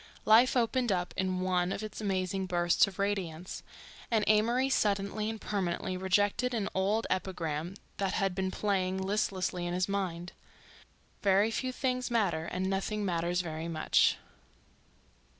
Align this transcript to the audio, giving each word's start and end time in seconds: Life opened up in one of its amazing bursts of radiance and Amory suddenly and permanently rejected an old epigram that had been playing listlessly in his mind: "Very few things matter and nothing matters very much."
Life 0.25 0.57
opened 0.57 0.91
up 0.91 1.13
in 1.15 1.41
one 1.41 1.71
of 1.71 1.83
its 1.83 2.01
amazing 2.01 2.47
bursts 2.47 2.87
of 2.87 2.97
radiance 2.97 3.61
and 4.09 4.23
Amory 4.25 4.67
suddenly 4.67 5.29
and 5.29 5.39
permanently 5.39 5.95
rejected 5.95 6.55
an 6.55 6.69
old 6.73 7.05
epigram 7.11 7.75
that 7.97 8.13
had 8.13 8.33
been 8.33 8.49
playing 8.49 8.97
listlessly 8.97 9.63
in 9.67 9.75
his 9.75 9.87
mind: 9.87 10.31
"Very 11.21 11.51
few 11.51 11.71
things 11.71 12.09
matter 12.09 12.45
and 12.45 12.67
nothing 12.67 13.05
matters 13.05 13.41
very 13.41 13.67
much." 13.67 14.17